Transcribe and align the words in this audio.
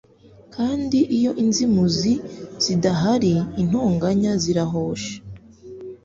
kandi 0.55 0.99
iyo 1.17 1.31
inzimuzi 1.43 2.13
zidahari 2.63 3.33
intonganya 3.61 4.31
zirahosha 4.43 5.13